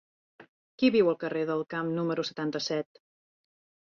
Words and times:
Qui 0.83 0.89
viu 0.95 1.09
al 1.11 1.17
carrer 1.25 1.43
del 1.49 1.61
Camp 1.75 1.93
número 1.99 2.25
setanta-set? 2.29 3.01